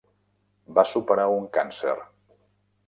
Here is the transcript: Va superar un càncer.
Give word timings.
Va 0.79 0.85
superar 0.93 1.29
un 1.37 1.47
càncer. 1.59 1.97